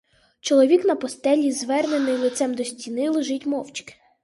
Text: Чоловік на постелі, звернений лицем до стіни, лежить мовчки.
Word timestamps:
Чоловік 0.39 0.85
на 0.85 0.95
постелі, 0.95 1.51
звернений 1.51 2.15
лицем 2.17 2.53
до 2.55 2.63
стіни, 2.65 3.09
лежить 3.09 3.45
мовчки. 3.45 3.93